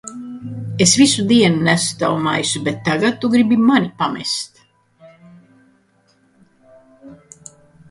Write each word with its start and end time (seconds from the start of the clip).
Es 0.85 0.93
visu 0.99 1.25
dienu 1.31 1.59
nesu 1.67 1.99
tavu 1.99 2.17
maisu, 2.27 2.63
bet 2.69 2.79
tagad 2.87 3.19
tu 3.21 3.31
gribi 3.35 3.59
mani 3.67 3.93
pamest? 4.01 4.65